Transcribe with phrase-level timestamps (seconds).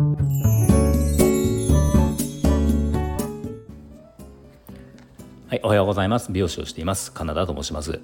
[0.00, 0.06] は
[5.52, 6.32] い、おはようございます。
[6.32, 7.12] 美容師をしています。
[7.12, 8.00] カナダと申します。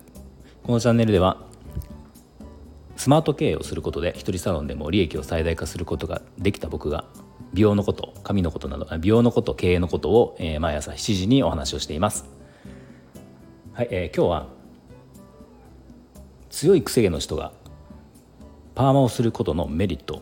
[0.62, 1.38] このチャンネルでは
[2.96, 7.06] スマート経営をすることで一人サロンでも利益を最大化することができた僕が
[7.54, 12.26] 美容のこと髪のことなど美容のこと経営のことを、えー、毎朝7時にお話をしています。
[13.72, 14.48] はい、えー、今日は
[16.50, 17.52] 強い癖毛の人が
[18.74, 20.20] パーマをすることのメリット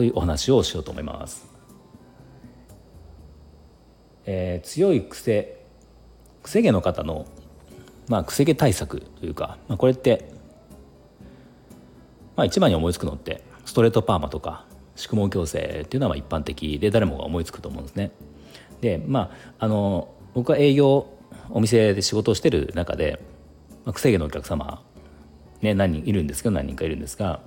[0.00, 1.46] というお話をしようと思います。
[4.24, 5.62] えー、強い癖
[6.42, 7.26] 癖毛の方の、
[8.08, 10.32] まあ、癖毛対策というか、まあ、これって、
[12.34, 14.64] まあ、一番に思いつくのってストレートパーマとか
[14.96, 18.10] 宿毛矯正っていうのは一般的で誰もが思いつくと思うんですね。
[18.80, 21.08] でまああの僕は営業
[21.50, 23.20] お店で仕事をしてる中で、
[23.84, 24.82] まあ、癖毛のお客様、
[25.60, 27.42] ね、何人いるんですけど何人かいるんですが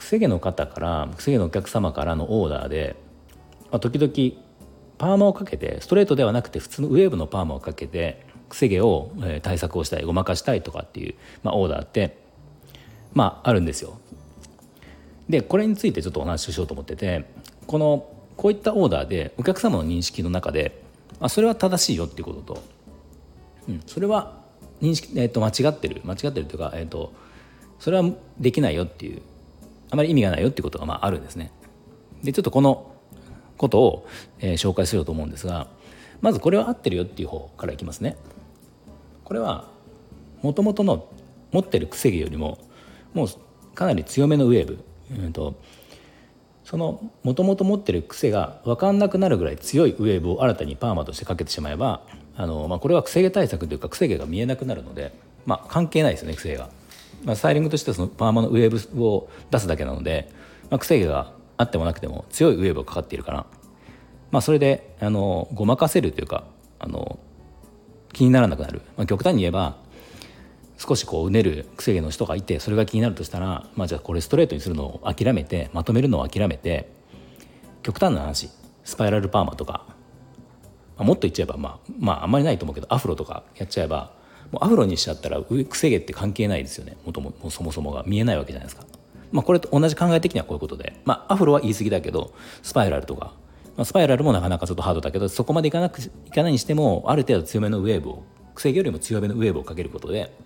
[0.00, 2.96] 癖毛の方から癖毛のお客様からのオーダーで、
[3.70, 4.42] まあ、時々
[4.96, 12.16] パーマをかけてストレートではなくて普通のウェーブのパーマをかけて癖毛をえ対策をしたいごまかしたいとかっていう、まあ、オーダーって
[13.12, 14.00] まああるんですよ。
[15.28, 17.26] でこれについてちょっとお話ししようと思ってて
[17.66, 20.82] このこういったオーダーでお客様の認識の中で
[21.20, 22.62] あそれは正しいよっていうことと、
[23.68, 24.40] うん、それは
[24.80, 27.12] 認識、えー、と間違ってる間違ってるというか、えーと、
[27.78, 29.22] それはできないよっていう
[29.90, 31.50] あまり意味がないよっていうことがまああるんですね。
[32.22, 32.94] でちょっとこの
[33.56, 34.06] ことを、
[34.40, 35.68] えー、紹介しようと思うんですが
[36.20, 38.16] まずこれは合ってるよっていう方からいきますね。
[39.24, 39.68] これは
[40.42, 41.06] もともとの
[41.52, 42.58] 持ってる癖毛よりも
[43.14, 43.28] もう
[43.74, 44.84] かなり強めのウェーブ、
[45.22, 45.54] うんと、
[46.64, 52.02] そのもともと持ってる癖が分かんなくなるぐらい強いウェーブを新たにパーマとしてかけてしまえば
[52.36, 55.12] あの、まあ、これは癖毛対策というか癖毛が見えなくなるので、
[55.46, 56.70] まあ、関係ないですよね癖が。
[57.24, 60.30] まあ、スタイリングとしてはそのパーマのウェーブを出すだけなので、
[60.70, 63.46] まあ、癖毛があってもなくても強いウェーブがかかっているから
[64.30, 66.44] まあ、それであのごまかせるというか
[66.78, 67.18] あの
[68.12, 69.76] 気にならなくなる、まあ、極端に言えば
[70.78, 76.90] 少しこううねる癖毛の人がいてそれが気になるとしたら、まあ、じゃあこれストレートにするのを諦めてまとめるのを諦めて
[77.82, 78.50] 極端な話
[78.84, 79.84] スパイラルパーマとか、
[80.96, 84.12] まあ、もっと言っちゃえば、まあ、まああんまりないと思うけどアフロとかやっちゃえば
[84.52, 86.96] もうアフロにしちゃったら癖毛って関係ないですよね。
[87.04, 88.02] もとももそもそもが。
[88.06, 88.84] 見えないわけじゃないですか。
[89.32, 93.34] まあ、これと同じ考え的にはこういうことで、まあ、アフロは言い過ぎだけどスパイラルとか。
[93.76, 98.24] まあ、スパイラルもなかなかちょっとハードだけどそこまでいかなくいかないにしてもある程度強めのウェーブを
[98.54, 100.36] 癖毛よりも強めのウェーブをかけることで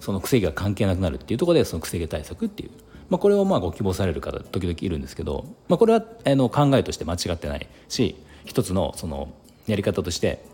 [0.00, 2.70] その癖毛が関係なくなるっていうところでその癖毛対策っていう、
[3.08, 9.32] まあ、これをまあご希望される方時々いるんですけど、まあ、これはあの考えとして間違ってないし一つのその
[9.66, 10.44] やり方として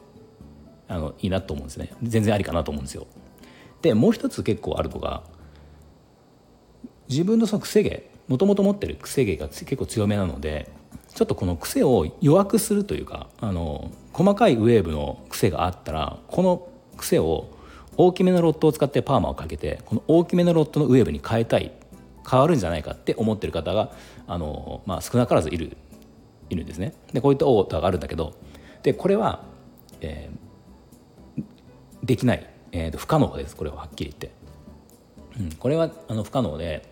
[0.88, 3.06] あのいいなと思うんですね全然ありかなと思うんですよ。
[3.82, 5.22] でもう一つ結構あるのが
[7.08, 10.70] 自分のその癖毛もともと持ってる癖毛が結構強めなので
[11.14, 17.48] ちょっとこの癖を弱くするというかあの細かいウェーブの癖があったらこの癖を
[17.96, 21.72] 大きめのロットを使ってパーマをかけてこの大きめのロットのウェーブに変えたい
[22.28, 23.92] 変わるんじゃないかって思ってる方が
[24.26, 25.76] あの、まあ、少なからずいる
[26.50, 26.94] いるんですね。
[27.12, 28.34] でこういったオーダーがあるんだけど
[28.82, 29.42] でこれは、
[30.00, 30.30] え、
[32.06, 34.30] できない、えーと、不可能ですこれははっきり言って。
[35.38, 36.88] うん、これはあの不可能で、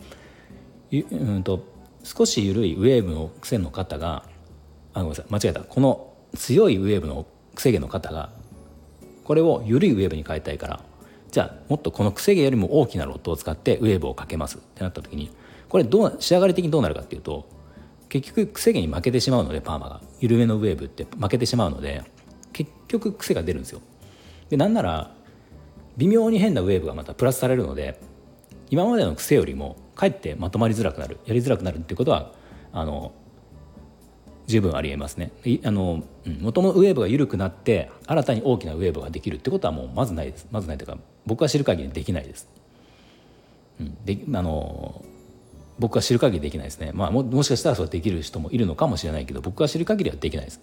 [0.93, 1.65] うんと
[2.03, 4.25] 少し緩いウェーブの癖の方が
[4.93, 5.61] あごめんなさい間違えた。
[5.61, 8.31] この強いウェーブの癖毛の方が
[9.25, 10.81] これを緩いウェーブに変えたいから
[11.31, 14.59] じゃあもっとこの癖毛よりも大きなロットを使ってウェーブをかけます。
[14.59, 15.31] ってなった時に
[15.69, 17.49] これどう仕上がり的にどうなるかっていうと
[18.09, 20.01] 結局癖毛に負けてしまうのでパーマが。
[20.21, 22.03] 緩めのウェーブって負けてしまうので
[22.55, 23.81] 結局癖が出るんですよ。
[24.55, 25.11] でなんなら
[25.97, 28.01] 微妙に変なウェーブがまたプラスされるので
[28.71, 32.31] 今までの癖よりもかえってまとまりづらくなるやりづらくなるっていうことは
[32.73, 33.13] あの
[34.47, 35.33] 十分ありえますね。
[35.65, 36.05] あの
[36.41, 42.49] 元のウェーブが緩くなって新たに大きなウェーブができるってことはもうまずないですまずないというか僕は知る限りできないです。
[43.81, 45.05] うん、であの
[45.81, 46.93] 僕は知る限りできないですね。
[46.95, 50.61] まあももしかしたらそうできる人もいるのかもしれないけど僕は知る限りはできないです。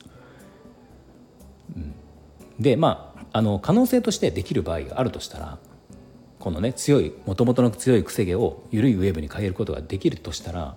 [1.76, 1.94] うん、
[2.58, 5.58] でまああの可能性としてできる場合があるとしたら
[6.40, 10.76] このね強いもともとの強い癖毛を緩いウェーブに変えることができるとしたら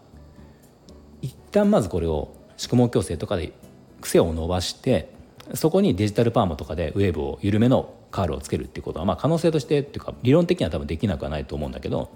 [1.23, 3.53] 一旦まずこれを宿毛矯正とかで
[4.01, 5.09] 癖を伸ばして
[5.55, 12.11] そこにデジタルパーマとかでウェーブを緩めのカールをつけるっていうことはまあ可能性としてっていうか理論的には多分できなくはないと思うんだけど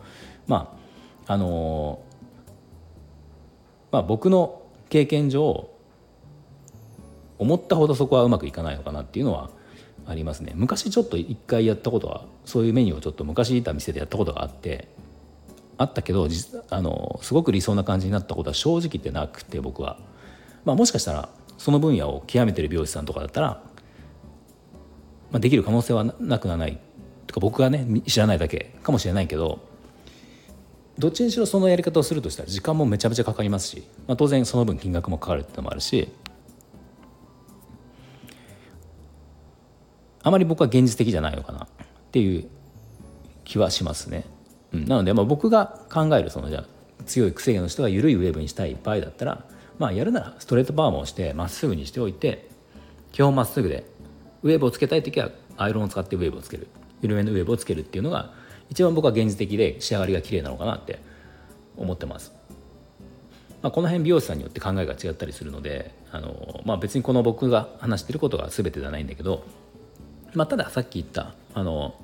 [0.47, 0.77] ま
[1.27, 2.01] ああの
[3.91, 5.69] まあ僕の経験上
[7.39, 9.51] 思ったほどそこはうまくいかないのかなっていうのは
[10.09, 10.53] ありますね。
[10.55, 14.89] 昔ちょっと一回やったことはそういうメニューをちょっと昔いた店でやったことがあって
[15.77, 16.27] あったけど
[16.71, 19.99] あのすごく理想な感じになったことは正直言ってなくて僕は、
[20.65, 21.29] まあ、もしかしたら
[21.59, 23.63] その分野を極めてる美容師さんとかだったら、
[25.31, 26.81] まあ、できる可能性はなくはない。
[27.27, 29.61] とか僕がね知らないだけかもしれないけど
[30.99, 36.09] どっちにしろそのやり方をするとしたら時間もめちゃめちゃかかりますし、まあ、当然その分金額もかかるってのもあるし
[40.29, 41.67] あまり僕は現実的じゃないのかなっ
[42.13, 42.49] ていう
[43.45, 44.25] 気はしますね。
[44.73, 46.65] うん、なので、まあ、僕が考えるそのじゃ
[47.07, 49.45] 強い癖毛の人が緩いウェーブにしたい場合だったら、
[49.79, 52.51] まあ、やるならストレートパーマをしてまっすぐにしておいて
[53.13, 53.87] 基本まっすぐで
[54.43, 56.69] ウェーブをつけたい時はアイロンを使ってウェーブをつける
[57.01, 58.35] 緩めのウェーブをつけるっていうのが
[58.69, 61.01] 一番僕は現実的で仕上がりが綺麗なのかなって
[61.79, 62.33] 思ってます。
[63.63, 69.45] まあ、この辺美容師さんによって考えが違ったりするのであの、まあ、別にこの僕が話してることが全てではないんだけど、
[70.35, 71.95] まあ、たださっき言ったあの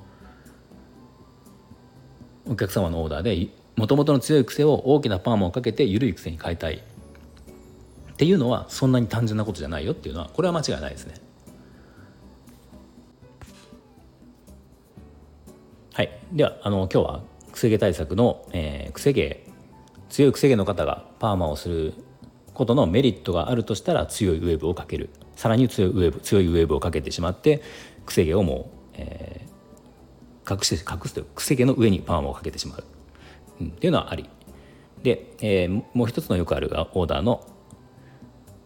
[2.46, 6.82] お客様のオーダーでもともとの強い癖を大きなパーマをかけて緩い癖に変えたい。
[8.14, 11.14] っていうのはそんなに単純なことじゃないよっていうのはこれは間違いないですね。
[15.92, 17.22] はい、ではあの今日は
[17.52, 19.44] 癖毛対策の、えー、癖毛
[20.10, 21.94] 強い癖毛の方がパーマをする
[22.52, 25.10] ことのメリットがあるとしたら強いウェーブをかける。
[25.34, 27.62] さらに強いウェーブ強いウェーブをかけてしまって
[28.06, 29.46] 癖毛をもう、え
[30.48, 32.84] 隠して隠すという癖毛の上にパーマをかけてしまう、
[33.60, 34.28] うん、っていうのはあり。
[35.02, 37.46] で、えー、もう一つのよくあるオーダーの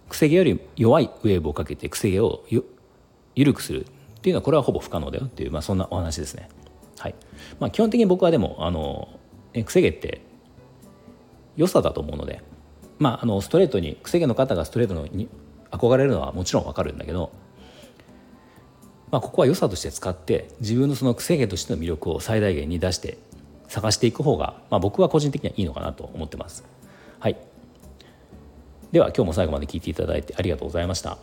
[0.08, 2.44] 癖毛より弱いウェーブをかけて癖毛を
[3.34, 3.86] 緩くする。
[4.18, 6.48] っていうのはこれはほぼ不可能だよっていう、まあ、そんなお話ですね。
[6.98, 7.14] はい。
[7.60, 9.08] まあ、基本的に僕はでもあの
[9.64, 10.20] 癖毛って
[11.56, 12.42] 良さだと思うので、
[12.98, 15.28] まあ、あのストレートに癖毛の方がストレートに
[15.70, 17.30] 憧れるのはもちろん分かるんだけど
[19.10, 23.18] まあ、ここは良さとして使って自分のその癖毛としての魅力を最大限に出して
[23.68, 26.64] 探していく方が、まあ、僕は個人的にはいいのかなと思ってます。
[27.18, 27.36] はい、
[28.92, 31.18] では今日も最後まで聞いていただいてありがとうございました。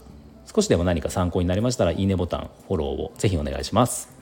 [0.46, 4.15] 少しでも何か参考になりましたらいいねボタンフォローをぜひお願いします。